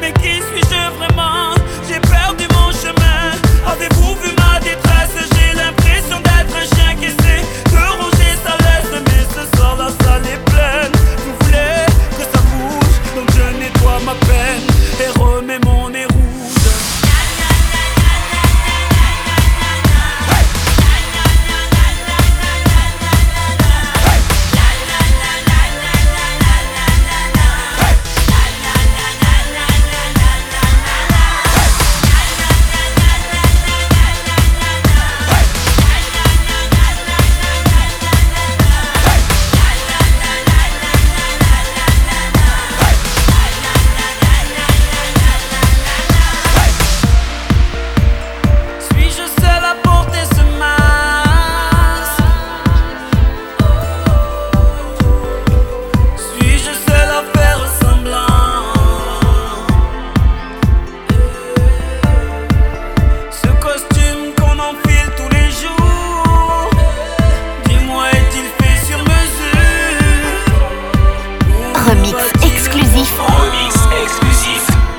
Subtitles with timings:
[0.00, 1.33] mais qui suis-je vraiment?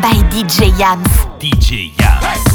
[0.00, 1.08] by DJ Yams.
[1.38, 2.24] DJ Yams.
[2.24, 2.49] Hey!